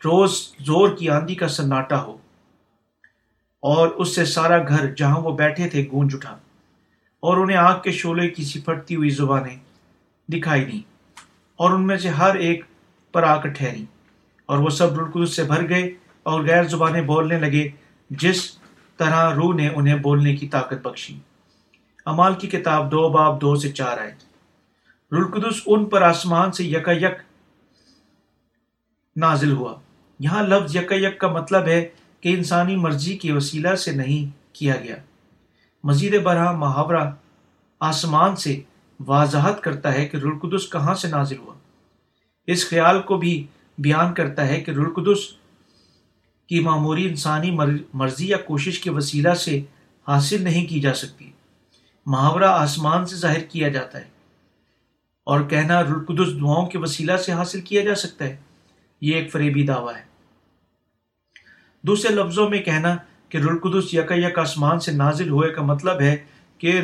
روز 0.04 0.52
زور 0.60 0.88
کی 0.96 1.10
آندھی 1.10 1.34
کا 1.34 1.48
سناٹا 1.48 2.02
ہو۔ 2.02 2.12
اور 3.62 3.88
اس 3.88 4.14
سے 4.14 4.24
سارا 4.24 4.68
گھر 4.68 4.94
جہاں 4.94 5.20
وہ 5.20 5.36
بیٹھے 5.36 5.68
تھے 5.68 5.86
گونج 5.92 6.14
اٹھا۔ 6.14 6.30
اور 7.20 7.36
انہیں 7.36 7.56
آگ 7.56 7.80
کے 7.80 7.92
شولے 7.92 8.28
کی 8.28 8.44
سی 8.44 8.60
پھٹتی 8.60 8.96
ہوئی 8.96 9.10
زبانیں 9.10 9.56
دکھائی 10.28 10.64
دیں۔ 10.64 10.80
اور 11.56 11.70
ان 11.70 11.86
میں 11.86 11.96
سے 11.96 12.08
ہر 12.08 12.34
ایک 12.34 12.64
پر 13.12 13.22
آ 13.22 13.40
کر 13.40 13.48
ٹھہری۔ 13.48 13.84
اور 14.46 14.58
وہ 14.58 14.70
سب 14.70 15.00
رلقدس 15.00 15.36
سے 15.36 15.44
بھر 15.44 15.68
گئے 15.68 15.90
اور 16.22 16.40
غیر 16.40 16.62
زبانیں 16.62 17.02
بولنے 17.02 17.38
لگے، 17.38 17.68
جس 18.10 18.58
طرح 18.96 19.34
روح 19.34 19.54
نے 19.54 19.68
انہیں 19.68 19.96
بولنے 19.96 20.36
کی 20.36 20.48
طاقت 20.48 20.86
بخشی۔ 20.86 21.18
امال 22.08 22.34
کی 22.34 22.48
کتاب 22.48 22.92
دو 22.92 23.08
باب 23.08 23.40
دو 23.40 23.56
سے 23.56 23.72
چار 23.72 23.98
آئے 23.98 24.14
رلقدس 25.12 25.62
ان 25.66 25.84
پر 25.84 26.02
آسمان 26.02 26.52
سے 26.52 26.64
یکا 26.64 26.92
یک 26.92 27.22
نازل 29.16 29.52
ہوا۔ 29.52 29.74
یہاں 30.18 30.42
لفظ 30.42 30.76
یکا 30.76 30.94
یک 30.94 31.20
کا 31.20 31.28
مطلب 31.28 31.66
ہے 31.66 31.88
کہ 32.20 32.28
انسانی 32.28 32.76
مرضی 32.76 33.16
کے 33.16 33.32
وسیلہ 33.32 33.74
سے 33.74 33.92
نہیں 33.92 34.54
کیا 34.54 34.76
گیا۔ 34.76 34.96
مزید 35.84 36.22
برہ 36.22 36.52
محاورہ 36.52 37.10
آسمان 37.80 38.36
سے 38.36 38.60
واضحت 39.06 39.60
کرتا 39.60 39.94
ہے 39.94 40.06
کہ 40.06 40.16
رلقدس 40.16 40.70
کہاں 40.70 40.94
سے 40.94 41.08
نازل 41.08 41.38
ہوا۔ 41.38 41.54
اس 42.46 42.68
خیال 42.68 43.02
کو 43.02 43.16
بھی 43.16 43.46
بیان 43.78 44.14
کرتا 44.14 44.48
ہے 44.48 44.60
کہ 44.60 44.70
رلقدس 44.70 45.18
کی 46.48 46.60
معموری 46.60 47.08
انسانی 47.08 47.50
مرضی 47.94 48.28
یا 48.28 48.38
کوشش 48.38 48.80
کے 48.80 48.90
وسیلہ 48.90 49.34
سے 49.34 49.60
حاصل 50.08 50.42
نہیں 50.42 50.66
کی 50.66 50.80
جا 50.80 50.94
سکتی۔ 50.94 51.32
محاورہ 52.08 52.44
آسمان 52.44 53.06
سے 53.06 53.16
ظاہر 53.16 53.40
کیا 53.40 53.68
جاتا 53.68 53.98
ہے 53.98 54.04
اور 55.26 55.40
کہنا 55.40 55.82
رلقدس 55.82 56.40
دعاؤں 56.40 56.66
کے 56.66 56.78
وسیلہ 56.78 57.16
سے 57.16 57.32
حاصل 57.32 57.60
کیا 57.60 57.84
جا 57.84 57.94
سکتا 57.94 58.24
ہے، 58.24 58.36
یہ 59.00 59.14
ایک 59.14 59.32
فریبی 59.32 59.62
دعویٰ 59.62 59.96
ہے۔ 59.96 60.02
دوسرے 61.82 62.14
لفظوں 62.14 62.48
میں 62.48 62.58
کہنا 62.58 62.96
کہ 63.28 63.38
رلقدس 63.38 63.94
یکا 63.94 64.14
یک 64.14 64.38
آسمان 64.38 64.80
سے 64.80 64.92
نازل 64.92 65.28
ہوئے 65.28 65.50
کا 65.50 65.62
مطلب 65.62 66.00
ہے 66.00 66.16
کہ 66.58 66.80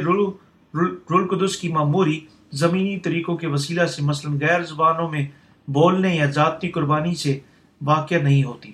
رلقدس 1.10 1.56
کی 1.56 1.68
معموری 1.68 2.20
زمینی 2.52 2.98
طریقوں 2.98 3.36
کے 3.36 3.46
وسیلہ 3.46 3.86
سے 3.86 4.02
مثلا 4.02 4.32
غیر 4.40 4.62
زبانوں 4.62 5.08
میں 5.10 5.26
بولنے 5.68 6.14
یا 6.16 6.26
ذاتی 6.30 6.68
قربانی 6.68 7.14
سے 7.14 7.38
واقع 7.82 8.14
نہیں 8.22 8.44
ہوتی۔ 8.44 8.72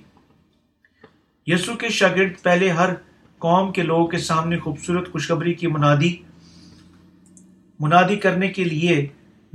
یسو 1.47 1.75
کے 1.75 1.89
شاگرد 1.89 2.43
پہلے 2.43 2.71
ہر 2.71 2.95
قوم 3.39 3.73
کے 3.73 3.83
لوگوں 3.83 4.07
کے 4.07 4.19
سامنے 4.19 4.59
خوبصورت 4.59 5.13
خوشخبری 5.13 5.55
کی 5.55 5.67
منادی 5.67 6.17
منادی 7.81 8.17
کرنے 8.17 8.49
کے 8.49 8.65
لیے 8.65 9.07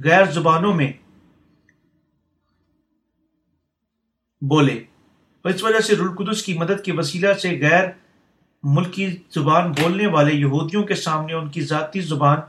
غیر 0.04 0.26
زبانوں 0.26 0.74
میں 0.74 0.92
بولے۔ 4.42 4.84
اس 5.44 5.64
وجہ 5.64 5.80
سے 5.80 5.96
رلقدس 5.96 6.44
کی 6.44 6.54
مدد 6.54 6.84
کے 6.86 6.92
وسیلہ 6.92 7.34
سے 7.34 7.60
غیر 7.62 7.84
ملکی 8.64 9.06
زبان 9.36 9.72
بولنے 9.72 10.08
والے 10.08 10.34
یہودیوں 10.34 10.84
کے 10.84 10.96
سامنے 10.96 11.34
ان 11.34 11.50
کی 11.50 11.62
ذاتی 11.62 12.00
زبان 12.02 12.40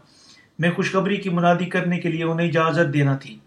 میں 0.58 0.70
خوشخبری 0.70 1.16
کی 1.16 1.30
منادی 1.30 1.66
کرنے 1.66 1.98
کے 1.98 2.08
لیے 2.08 2.24
انہیں 2.24 2.48
اجازت 2.48 2.94
دینا 2.94 3.16
تھی۔ 3.16 3.38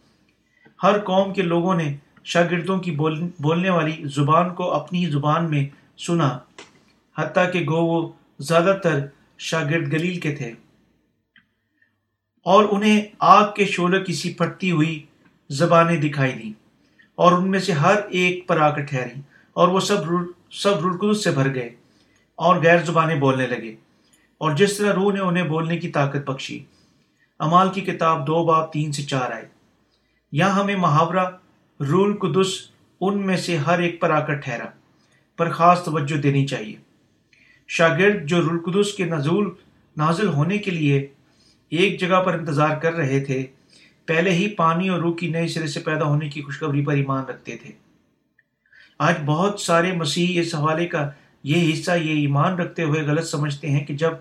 ہر 0.83 0.99
قوم 0.99 1.33
کے 1.33 1.41
لوگوں 1.41 1.75
نے 1.75 1.95
شاگردوں 2.23 2.77
کی 2.79 2.91
بولنے 3.39 3.69
والی 3.69 3.95
زبان 4.15 4.53
کو 4.55 4.73
اپنی 4.73 5.05
زبان 5.05 5.49
میں 5.49 5.67
سنا، 5.97 6.37
حتیٰ 7.17 7.51
کہ 7.53 7.59
گو 7.59 7.85
وہ 7.85 8.11
زیادہ 8.39 8.77
تر 8.83 9.05
شاگرد 9.37 9.93
گلیل 9.93 10.19
کے 10.19 10.35
تھے۔ 10.35 10.53
اور 12.43 12.65
انہیں 12.71 13.01
آگ 13.19 13.53
کے 13.55 13.65
شعلہ 13.65 14.03
کی 14.03 14.13
سی 14.13 14.33
پھٹتی 14.33 14.71
ہوئی 14.71 15.05
زبانیں 15.49 16.01
دکھائی 16.01 16.31
دیں 16.31 16.53
اور 17.15 17.31
ان 17.31 17.51
میں 17.51 17.59
سے 17.59 17.71
ہر 17.71 17.95
ایک 18.09 18.47
پر 18.47 18.61
آ 18.61 18.69
کر 18.69 18.81
ٹھہری 18.81 19.21
اور 19.53 19.67
وہ 19.67 19.79
سب 19.79 19.95
سب 20.51 20.87
رلقدس 20.87 21.23
سے 21.23 21.31
بھر 21.31 21.55
گئے 21.55 21.69
اور 22.35 22.55
غیر 22.55 22.77
زبانیں 22.85 23.15
بولنے 23.15 23.47
لگے 23.47 23.75
اور 24.37 24.51
جس 24.51 24.77
طرح 24.77 24.93
روح 24.93 25.13
نے 25.13 25.19
انہیں 25.19 25.43
بولنے 25.43 25.77
کی 25.77 25.89
طاقت 25.89 26.29
بخشی۔ 26.29 26.63
امال 27.39 27.69
کی 27.69 27.81
کتاب 27.81 28.27
دو 28.27 28.45
باب 28.45 28.73
تین 28.73 28.91
سے 28.91 29.03
چار 29.03 29.31
آئے۔ 29.31 29.47
یہاں 30.31 30.59
ہمیں 30.59 30.75
محاورہ 30.75 31.25
رول 31.79 32.17
قدس 32.17 32.47
ان 33.01 33.25
میں 33.27 33.37
سے 33.37 33.57
ہر 33.57 33.79
ایک 33.79 34.01
پر 34.01 34.09
آ 34.09 34.19
کر 34.19 34.33
ٹھہرا 34.33 34.65
پر 35.37 35.49
خاص 35.49 35.83
توجہ 35.83 36.15
دینی 36.15 36.47
چاہیے۔ 36.47 36.75
شاگرد 37.67 38.25
جو 38.25 38.41
رول 38.41 38.59
قدس 38.59 38.93
کے 38.93 39.05
نزول 39.05 39.49
نازل 39.97 40.27
ہونے 40.27 40.57
کے 40.57 40.71
لیے 40.71 41.07
ایک 41.69 41.99
جگہ 41.99 42.23
پر 42.23 42.33
انتظار 42.33 42.77
کر 42.77 42.93
رہے 42.93 43.19
تھے۔ 43.19 43.45
پہلے 44.05 44.31
ہی 44.31 44.47
پانی 44.47 44.89
اور 44.89 44.99
روح 44.99 45.15
کی 45.15 45.29
نئے 45.29 45.47
سرے 45.47 45.67
سے 45.67 45.79
پیدا 45.79 46.03
ہونے 46.03 46.29
کی 46.29 46.41
خوشخبری 46.41 46.85
پر 46.85 46.93
ایمان 46.93 47.25
رکھتے 47.25 47.57
تھے۔ 47.57 47.71
آج 48.99 49.15
بہت 49.25 49.59
سارے 49.59 49.91
مسیح 49.91 50.41
اس 50.41 50.55
حوالے 50.55 50.87
کا 50.87 51.09
یہ 51.43 51.73
حصہ، 51.73 51.91
یہ 51.91 52.21
ایمان 52.21 52.53
رکھتے 52.53 52.83
ہوئے 52.83 53.01
غلط 53.01 53.25
سمجھتے 53.25 53.69
ہیں 53.69 53.85
کہ 53.85 53.93
جب 53.93 54.11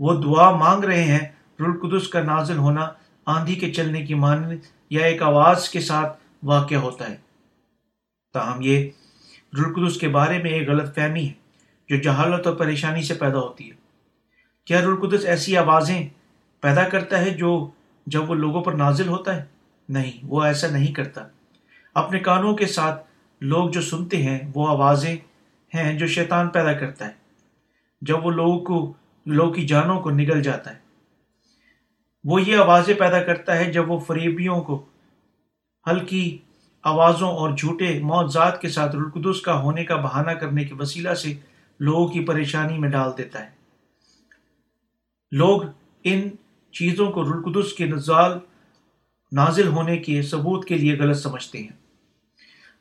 وہ 0.00 0.22
دعا 0.22 0.50
مانگ 0.50 0.84
رہے 0.84 1.02
ہیں 1.02 1.28
رلقدس 1.60 2.08
کا 2.08 2.22
نازل 2.22 2.56
ہونا 2.56 2.88
آندھی 3.26 3.54
کے 3.54 3.72
چلنے 3.72 4.06
کی 4.06 4.14
مان 4.14 4.58
یا 4.90 5.06
ایک 5.06 5.22
آواز 5.22 5.68
کے 5.68 5.80
ساتھ 5.80 6.20
واقع 6.42 6.74
ہوتا 6.74 7.10
ہے۔ 7.10 7.16
تاہم، 8.32 8.58
یہ 8.60 8.90
رلقدس 9.58 9.96
کے 9.96 10.08
بارے 10.08 10.42
میں 10.42 10.50
ایک 10.50 10.68
غلط 10.68 10.94
فہمی 10.94 11.28
ہے 11.28 11.32
جو 11.88 11.96
جہالت 11.96 12.46
اور 12.46 12.56
پریشانی 12.56 13.02
سے 13.02 13.14
پیدا 13.14 13.38
ہوتی 13.38 13.70
ہے۔ 13.70 13.74
کیا 14.64 14.80
رلقدس 14.80 15.24
ایسی 15.24 15.56
آوازیں 15.56 16.08
پیدا 16.62 16.88
کرتا 16.88 17.18
ہے 17.18 17.30
جو 17.30 17.70
جب 18.06 18.30
وہ 18.30 18.34
لوگوں 18.34 18.62
پر 18.62 18.72
نازل 18.72 19.08
ہوتا 19.08 19.36
ہے؟ 19.36 19.44
نہیں، 19.88 20.12
وہ 20.22 20.42
ایسا 20.42 20.68
نہیں 20.68 20.92
کرتا۔ 20.92 21.26
اپنے 21.94 22.18
کانوں 22.18 22.56
کے 22.56 22.66
ساتھ 22.66 23.06
لوگ 23.40 23.70
جو 23.70 23.80
سنتے 23.80 24.22
ہیں، 24.22 24.38
وہ 24.54 24.68
آوازیں 24.68 25.16
ہیں 25.74 25.98
جو 25.98 26.06
شیطان 26.06 26.48
پیدا 26.48 26.72
کرتا 26.72 27.06
ہے۔ 27.06 27.12
جب 28.00 28.26
وہ 28.26 28.30
لوگوں 28.30 28.58
کو، 28.60 28.92
لوگوں 29.26 29.52
کی 29.52 29.66
جانوں 29.66 30.00
کو 30.00 30.10
نگل 30.10 30.42
جاتا 30.42 30.70
ہے۔ 30.70 30.78
وہ 32.24 32.42
یہ 32.42 32.56
آوازیں 32.56 32.94
پیدا 32.94 33.22
کرتا 33.22 33.56
ہے 33.56 33.72
جب 33.72 33.90
وہ 33.90 33.98
فریبیوں 33.98 34.60
کو، 34.60 34.84
ہلکی 35.90 36.38
آوازوں 36.82 37.28
اور 37.28 37.56
جھوٹے 37.56 38.00
معذات 38.02 38.60
کے 38.60 38.68
ساتھ 38.68 38.96
رلقدس 38.96 39.40
کا 39.40 39.60
ہونے 39.60 39.84
کا 39.84 39.96
بہانہ 39.96 40.30
کرنے 40.30 40.64
کے 40.64 40.74
وسیلہ 40.74 41.14
سے 41.14 41.34
لوگوں 41.80 42.08
کی 42.08 42.24
پریشانی 42.24 42.78
میں 42.78 42.88
ڈال 42.88 43.10
دیتا 43.18 43.44
ہے۔ 43.44 43.50
لوگ 45.32 45.62
ان 46.04 46.28
چیزوں 46.72 47.12
کو 47.12 47.24
رلقدس 47.24 47.72
کے 47.72 47.86
نزال 47.86 48.32
نازل 49.32 49.66
ہونے 49.66 49.96
کے 49.96 50.22
ثبوت 50.22 50.64
کے 50.64 50.74
لیے 50.74 50.98
غلط 50.98 51.16
سمجھتے 51.16 51.58
ہیں۔ 51.58 51.70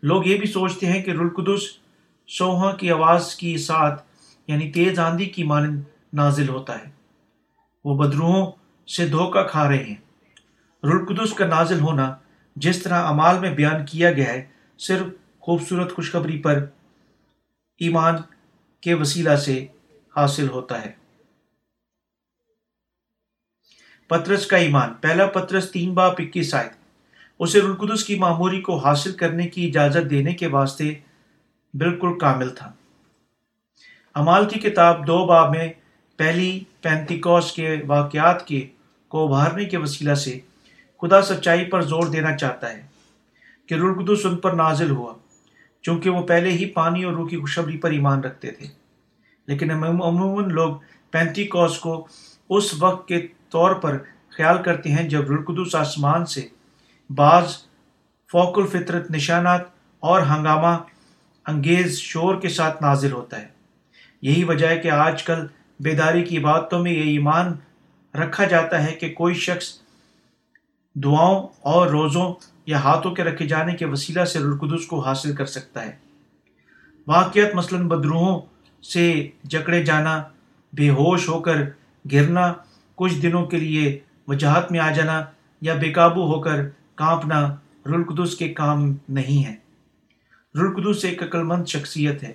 لوگ 0.03 0.25
یہ 0.25 0.37
بھی 0.37 0.47
سوچتے 0.47 0.85
ہیں 0.85 1.03
کہ 1.03 1.11
رلقدس 1.11 1.61
سوہا 2.27 2.75
کی 2.75 2.91
آواز 2.91 3.35
کی 3.35 3.57
ساتھ 3.57 4.03
یعنی 4.47 4.71
تیز 4.71 4.99
آندھی 4.99 5.25
کی 5.25 5.43
مانند 5.43 5.81
نازل 6.13 6.49
ہوتا 6.49 6.79
ہے۔ 6.79 6.89
وہ 7.83 7.97
بدروہوں 7.97 8.51
سے 8.89 9.07
دھوکہ 9.07 9.43
کھا 9.43 9.69
رہے 9.69 9.83
ہیں۔ 9.83 9.95
رلقدس 10.83 11.33
کا 11.33 11.47
نازل 11.47 11.79
ہونا 11.79 12.15
جس 12.55 12.83
طرح 12.83 13.03
امال 13.03 13.39
میں 13.39 13.51
بیان 13.51 13.85
کیا 13.85 14.11
گیا 14.11 14.33
ہے، 14.33 14.45
صرف 14.79 15.05
خوبصورت 15.39 15.95
خوشخبری 15.95 16.41
پر 16.41 16.65
ایمان 17.79 18.15
کے 18.81 18.93
وسیلہ 18.93 19.35
سے 19.35 19.67
حاصل 20.15 20.49
ہوتا 20.49 20.85
ہے۔ 20.85 21.00
پترس 24.11 24.47
کا 24.47 24.57
ایمان، 24.57 24.93
پہلا 25.01 25.25
پترس 25.25 25.71
تین 25.71 25.93
باپ، 25.93 26.21
اکیس 26.21 26.55
آئے 26.55 26.69
اسے 27.39 27.61
رلقدس 27.61 28.03
کی 28.03 28.15
معموری 28.15 28.61
کو 28.61 28.77
حاصل 28.77 29.11
کرنے 29.11 29.47
کی 29.47 29.67
اجازت 29.67 30.09
دینے 30.09 30.33
کے 30.33 30.47
واسطے 30.47 30.93
بالکل 31.73 32.19
کامل 32.19 32.49
تھا۔ 32.49 32.71
امال 34.13 34.49
کی 34.49 34.59
کتاب 34.59 35.07
دو 35.07 35.25
باب 35.25 35.49
میں 35.49 35.73
پہلی 36.17 36.59
پینتیکوس 36.81 37.51
کے 37.51 37.77
واقعات 37.87 38.47
کے 38.47 38.67
کو 39.07 39.27
ابھارنے 39.27 39.65
کے 39.65 39.77
وسیلہ 39.77 40.13
سے 40.13 40.39
خدا 41.01 41.21
سچائی 41.21 41.65
پر 41.65 41.81
زور 41.81 42.03
دینا 42.03 42.37
چاہتا 42.37 42.69
ہے 42.69 42.81
کہ 43.65 43.73
رلقدس 43.73 44.25
ان 44.25 44.35
پر 44.35 44.51
نازل 44.51 44.91
ہوا، 44.91 45.13
چونکہ 45.81 46.09
وہ 46.09 46.21
پہلے 46.21 46.49
ہی 46.49 46.65
پانی 46.65 47.03
اور 47.03 47.13
روح 47.13 47.29
کی 47.29 47.37
خوشبری 47.37 47.77
پر 47.77 47.91
ایمان 47.91 48.19
رکھتے 48.19 48.51
تھے۔ 48.51 48.67
لیکن 49.47 49.71
عموماً 49.71 50.51
لوگ 50.51 50.75
پینتی 51.11 51.43
کوس 51.43 51.79
کو 51.79 52.07
اس 52.49 52.83
وقت 52.83 53.07
کے 53.07 53.27
طور 53.51 53.75
پر 53.75 53.97
خیال 54.29 54.63
کرتے 54.63 54.91
ہیں 54.91 55.09
جب 55.09 55.31
رلقدس 55.31 55.75
آسمان 55.75 56.25
سے 56.25 56.47
بعض 57.09 57.57
فوق 58.31 58.57
الفطرت 58.57 59.11
نشانات 59.11 59.61
اور 59.99 60.21
ہنگامہ 60.21 60.77
انگیز 61.47 61.97
شور 61.97 62.35
کے 62.35 62.49
ساتھ 62.49 62.83
نازل 62.83 63.11
ہوتا 63.11 63.41
ہے۔ 63.41 63.47
یہی 64.21 64.43
وجہ 64.43 64.67
ہے 64.67 64.77
کہ 64.77 64.91
آج 64.91 65.23
کل 65.23 65.47
بیداری 65.79 66.23
کی 66.23 66.39
باتوں 66.39 66.79
میں 66.79 66.91
یہ 66.91 67.01
ایمان 67.01 67.53
رکھا 68.19 68.45
جاتا 68.45 68.83
ہے 68.83 68.91
کہ 68.91 69.13
کوئی 69.13 69.35
شخص 69.35 69.81
دعاؤں 70.95 71.47
اور 71.61 71.87
روزوں 71.87 72.33
یا 72.65 72.79
ہاتھوں 72.79 73.11
کے 73.11 73.23
رکھے 73.23 73.47
جانے 73.47 73.75
کے 73.75 73.85
وسیلہ 73.85 74.25
سے 74.25 74.39
رلقدس 74.39 74.85
کو 74.85 74.99
حاصل 74.99 75.35
کر 75.35 75.45
سکتا 75.45 75.85
ہے۔ 75.85 75.97
واقعات 77.07 77.55
مثلاً 77.55 77.87
بدروہوں 77.87 78.41
سے 78.83 79.29
جکڑے 79.43 79.83
جانا، 79.83 80.23
بے 80.73 80.89
ہوش 80.89 81.29
ہو 81.29 81.39
کر 81.39 81.55
گرنا 82.11 82.53
کچھ 83.01 83.19
دنوں 83.19 83.45
کے 83.45 83.57
لیے 83.57 83.99
وجاہت 84.27 84.71
میں 84.71 84.79
آ 84.79 84.91
جانا 84.91 85.25
یا 85.61 85.73
بے 85.73 85.91
قابو 85.91 86.35
ہو 86.35 86.39
کر 86.39 86.69
کانپنا 86.95 87.55
رلقدس 87.85 88.35
کے 88.35 88.53
کام 88.53 88.95
نہیں 89.09 89.45
ہے۔ 89.45 89.55
رلقدس 90.55 91.05
ایک 91.05 91.23
عقل 91.23 91.43
مند 91.43 91.65
شخصیت 91.65 92.23
ہے 92.23 92.33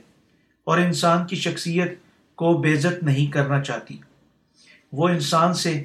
اور 0.64 0.78
انسان 0.78 1.26
کی 1.26 1.36
شخصیت 1.36 1.98
کو 2.34 2.54
بےزت 2.54 3.02
نہیں 3.02 3.32
کرنا 3.32 3.62
چاہتی۔ 3.62 3.98
وہ 4.92 5.08
انسان 5.08 5.54
سے 5.54 5.84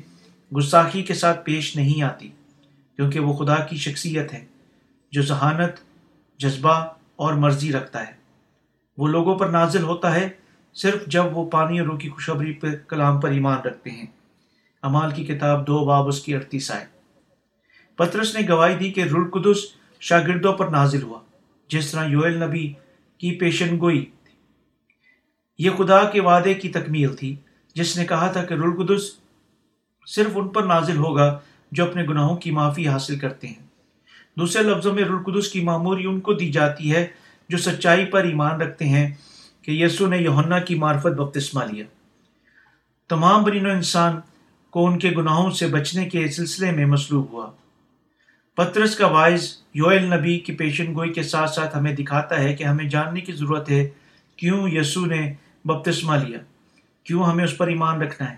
گستاخی 0.58 1.04
کے 1.04 1.14
ساتھ 1.14 1.46
پیش 1.46 1.76
نہیں 1.76 2.04
آتی 2.04 2.30
کیونکہ 2.96 3.20
وہ 3.20 3.34
خدا 3.34 3.56
کی 3.56 3.78
شخصیت 3.78 4.34
ہے 4.34 4.46
جو 5.12 5.22
ذہانت، 5.22 5.72
جذبہ 6.40 6.88
اور 7.16 7.34
مرضی 7.34 7.74
رکھتا 7.74 8.08
ہے۔ 8.08 8.14
وہ 8.98 9.08
لوگوں 9.08 9.36
پر 9.36 9.48
نازل 9.48 9.84
ہوتا 9.84 10.16
ہے 10.16 10.30
صرف 10.74 11.06
جب 11.08 11.38
وہ 11.38 11.50
پانی 11.50 11.80
اور 11.80 11.88
روح 11.88 11.98
کی 11.98 12.10
خوشخبری 12.10 12.54
پر 12.54 12.76
کلام 12.76 13.20
پر 13.20 13.30
ایمان 13.30 13.60
رکھتے 13.60 13.90
ہیں۔ 13.90 14.21
امال 14.82 15.12
کی 15.12 15.26
کتاب 15.26 15.68
دو 15.68 15.86
باب 15.86 16.08
اس 16.08 16.22
کی 16.22 16.36
اڑتیس 16.36 16.72
آئے۔ 16.72 16.86
پترس 17.96 18.36
نے 18.36 18.48
گواہی 18.50 18.76
دی 18.76 18.92
کہ 18.92 19.04
رلقدس 19.04 19.58
شاگردوں 20.00 20.54
پر 20.54 20.68
نازل 20.68 21.02
ہوا، 21.04 21.20
جس 21.68 21.92
طرح 21.92 22.06
یوئل 22.06 22.44
نبی 22.44 22.74
کی 23.18 23.40
پیشن 23.40 23.80
گوئی 23.80 24.06
یہ 25.58 25.70
خدا 25.78 26.04
کے 26.04 26.22
وعدے 26.22 26.54
کی 26.54 26.70
تکمیل 26.70 27.16
تھی، 27.16 27.36
جس 27.76 27.98
نے 27.98 28.06
کہا 28.06 28.32
تھا 28.32 28.44
کہ 28.44 28.54
رلقدس 28.54 29.04
صرف 30.06 30.32
ان 30.36 30.48
پر 30.48 30.64
نازل 30.64 30.98
ہوگا 30.98 31.40
جو 31.72 31.84
اپنے 31.84 32.04
گناہوں 32.04 32.36
کی 32.36 32.52
معافی 32.52 32.88
حاصل 32.88 33.20
کرتے 33.20 33.48
ہیں۔ 33.48 33.68
دوسرے 34.38 34.64
لفظوں 34.64 34.94
میں 34.94 35.04
رلقدس 35.04 35.48
کی 35.48 35.64
معموری 35.64 36.06
ان 36.06 36.20
کو 36.20 36.34
دی 36.34 36.52
جاتی 36.52 36.92
ہے 36.92 37.08
جو 37.50 37.58
سچائی 37.58 38.06
پر 38.06 38.24
ایمان 38.24 38.62
رکھتے 38.62 38.86
ہیں 38.86 39.16
کہ 39.62 39.72
یسو 39.72 40.08
نے 40.08 40.18
یوہنا 40.18 40.60
کی 40.60 40.76
معرفت 40.76 41.08
بپتسمہ 41.08 41.64
لیا۔ 41.64 41.86
تمام 43.10 43.44
برین 43.44 43.66
و 43.66 43.70
انسان 43.70 44.20
کو 44.72 44.88
ان 44.88 45.00
کے 45.00 45.10
گناہوں 45.10 45.52
سے 45.52 45.68
بچنے 45.68 46.10
کے 46.10 46.28
سلسلے 46.28 46.72
میں 46.72 46.86
مصلوب 46.86 47.32
ہوا۔ 47.32 47.52
پترس 48.56 48.96
کا 48.96 49.08
وائز 49.08 49.64
یوئل 49.74 50.14
نبی 50.14 50.40
کی 50.40 50.54
پیشن 50.54 50.94
گوئی 50.96 51.14
کے 51.14 51.24
ساتھ 51.24 51.52
ساتھ 51.52 51.78
ہمیں 51.78 51.96
دکھاتا 51.96 52.40
ہے 52.40 52.54
کہ 52.54 52.64
ہمیں 52.64 52.86
جاننے 52.86 53.22
کی 53.22 53.32
ضرورت 53.32 53.72
ہے 53.72 53.90
کیوں 54.36 54.70
یسو 54.70 55.06
نے 55.06 55.34
بپتسمہ 55.66 56.16
لیا، 56.16 56.40
کیوں 57.04 57.24
ہمیں 57.24 57.44
اس 57.44 57.58
پر 57.58 57.68
ایمان 57.68 58.02
رکھنا 58.02 58.32
ہے۔ 58.32 58.38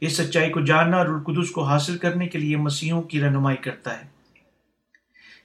اس 0.00 0.16
سچائی 0.16 0.50
کو 0.50 0.60
جاننا 0.60 0.96
اور 0.96 1.06
القدس 1.06 1.50
کو 1.50 1.62
حاصل 1.62 1.98
کرنے 1.98 2.26
کے 2.26 2.38
لیے 2.38 2.56
مسیحوں 2.56 3.02
کی 3.02 3.20
رہنمائی 3.20 3.56
کرتا 3.56 4.00
ہے۔ 4.00 4.06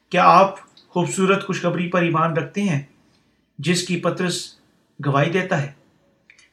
کیا 0.09 0.23
آپ 0.23 0.55
خوبصورت 0.89 1.47
خوشخبری 1.47 1.89
پر 1.89 2.01
ایمان 2.01 2.33
رکھتے 2.33 2.61
ہیں، 2.61 2.81
جس 3.57 3.87
کی 3.87 3.97
پترس 3.97 4.55
گواہی 5.05 5.29
دیتا 5.29 5.61
ہے؟ 5.61 5.71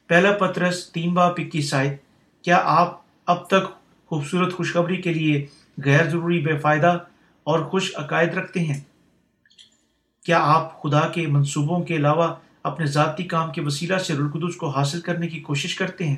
پہلا 0.07 0.31
پترس 0.31 0.91
تین 0.91 1.13
باپ 1.13 1.39
اکیس 1.39 1.73
آئے 1.73 1.97
کیا 2.41 2.61
آپ 2.63 3.00
اب 3.27 3.47
تک 3.47 3.67
خوبصورت 4.05 4.53
خوشخبری 4.53 5.01
کے 5.01 5.13
لیے 5.13 5.47
غیر 5.85 6.09
ضروری 6.09 6.39
بے 6.39 6.57
فائدہ 6.57 6.97
اور 7.43 7.59
خوش 7.59 7.91
عقائد 7.95 8.33
رکھتے 8.33 8.59
ہیں۔ 8.59 8.79
کیا 10.25 10.39
آپ 10.43 10.81
خدا 10.81 11.07
کے 11.07 11.27
منصوبوں 11.27 11.79
کے 11.83 11.95
علاوہ 11.95 12.35
اپنے 12.63 12.85
ذاتی 12.85 13.23
کام 13.23 13.51
کے 13.51 13.61
وسیلہ 13.61 13.97
سے 13.97 14.13
رلقدس 14.13 14.55
کو 14.55 14.69
حاصل 14.69 15.01
کرنے 15.01 15.27
کی 15.27 15.39
کوشش 15.39 15.75
کرتے 15.75 16.07
ہیں؟ 16.07 16.15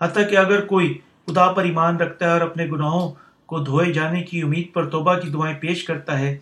حتیٰ 0.00 0.30
کہ 0.30 0.36
اگر 0.36 0.64
کوئی 0.64 0.98
خدا 1.26 1.52
پر 1.52 1.64
ایمان 1.64 1.96
رکھتا 1.96 2.26
ہے 2.26 2.30
اور 2.30 2.40
اپنے 2.40 2.66
گناہوں 2.66 3.12
کو 3.46 3.58
دھوئے 3.58 3.92
جانے 3.92 4.22
کی 4.22 4.42
امید 4.42 4.72
پر 4.72 4.88
توبہ 4.88 5.14
کی 5.14 5.30
دعائیں 5.30 5.58
پیش 5.60 5.84
کرتا 5.84 6.18
ہے، 6.18 6.38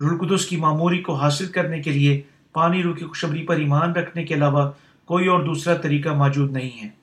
رلقدس 0.00 0.46
کی 0.46 0.56
معموری 0.56 0.98
کو 0.98 1.14
حاصل 1.14 1.46
کرنے 1.46 1.82
کے 1.82 1.90
لیے 1.90 2.22
پانی 2.52 2.82
روح 2.82 2.96
کی 2.96 3.04
خوشبری 3.04 3.46
پر 3.46 3.56
ایمان 3.56 3.92
رکھنے 3.92 4.24
کے 4.24 4.34
علاوہ 4.34 4.70
کوئی 5.04 5.26
اور 5.26 5.42
دوسرا 5.42 5.74
طریقہ 5.74 6.08
موجود 6.08 6.52
نہیں 6.52 6.84
ہے۔ 6.84 6.97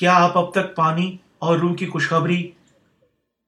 کیا 0.00 0.14
آپ 0.14 0.38
اب 0.38 0.50
تک 0.52 0.76
پانی 0.76 1.16
اور 1.38 1.58
روح 1.58 1.74
کی 1.74 1.86
خوشخبری 1.86 2.50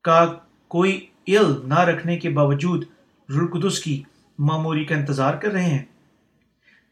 کا 0.05 0.33
کوئی 0.69 1.07
علم 1.29 1.67
نہ 1.67 1.79
رکھنے 1.79 2.19
کے 2.19 2.31
باوجود 2.31 2.85
رلقدس 3.29 3.81
کی 3.81 4.03
معموری 4.39 4.85
کا 4.85 4.95
انتظار 4.95 5.35
کر 5.35 5.51
رہے 5.51 5.65
ہیں؟ 5.65 5.85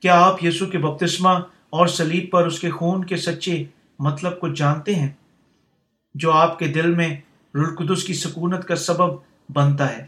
کیا 0.00 0.20
آپ 0.20 0.44
یسو 0.44 0.66
کے 0.66 0.78
بپتسمہ 0.78 1.28
اور 1.70 1.86
سلیب 1.86 2.30
پر 2.30 2.46
اس 2.46 2.60
کے 2.60 2.70
خون 2.70 3.04
کے 3.04 3.16
سچے 3.16 3.64
مطلب 3.98 4.40
کو 4.40 4.48
جانتے 4.48 4.94
ہیں 4.94 5.08
جو 6.14 6.32
آپ 6.32 6.58
کے 6.58 6.66
دل 6.66 6.94
میں 6.94 7.16
رلقدس 7.54 8.04
کی 8.04 8.14
سکونت 8.14 8.64
کا 8.64 8.76
سبب 8.76 9.14
بنتا 9.48 9.98
ہے؟ 9.98 10.06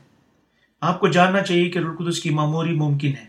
آپ 0.81 1.01
کو 1.01 1.09
جاننا 1.09 1.43
چاہیے 1.43 1.71
کہ 1.71 1.79
رلقدس 1.79 2.21
کی 2.21 2.31
معموری 2.31 2.73
ممکن 2.73 3.13
ہے، 3.21 3.27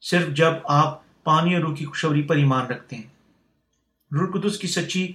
صرف 0.00 0.28
جب 0.28 0.52
آپ 0.64 1.24
پانی 1.24 1.54
اور 1.54 1.62
روح 1.62 1.76
کی 1.76 1.84
خوشوری 1.84 2.22
پر 2.22 2.36
ایمان 2.36 2.66
رکھتے 2.66 2.96
ہیں۔ 2.96 3.18
رلقدس 4.12 4.58
کی 4.58 4.66
سچی 4.66 5.12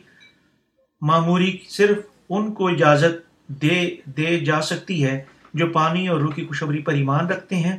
معموری 1.03 1.57
صرف 1.69 1.97
ان 2.29 2.53
کو 2.53 2.67
اجازت 2.67 3.47
دے 3.47 3.95
دے 4.05 4.39
جا 4.39 4.61
سکتی 4.61 5.05
ہے 5.05 5.23
جو 5.53 5.67
پانی 5.67 6.07
اور 6.07 6.19
روح 6.19 6.33
کی 6.33 6.45
خوشبری 6.45 6.81
پر 6.81 6.93
ایمان 6.93 7.27
رکھتے 7.27 7.55
ہیں۔ 7.55 7.77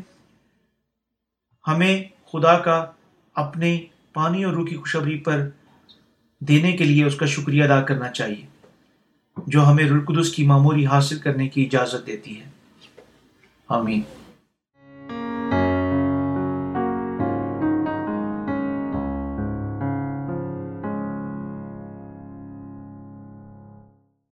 ہمیں 1.67 2.05
خدا 2.33 2.59
کا 2.59 2.87
اپنے 3.35 3.85
پانی 4.13 4.45
اور 4.45 4.53
روح 4.53 4.67
کی 4.67 4.77
خوشبری 4.77 5.19
پر 5.19 5.49
دینے 6.41 6.73
کے 6.73 6.85
لیے 6.85 7.05
اس 7.05 7.17
کا 7.17 7.27
شکریہ 7.27 7.65
ادا 7.65 7.81
کرنا 7.81 8.09
چاہیے، 8.09 8.47
جو 9.47 9.67
ہمیں 9.67 9.85
رلقدس 9.85 10.33
کی 10.33 10.47
معموری 10.47 10.87
حاصل 10.87 11.19
کرنے 11.19 11.49
کی 11.49 11.65
اجازت 11.65 12.07
دیتی 12.07 12.41
ہے۔ 12.41 12.47
آمین۔ 13.69 14.03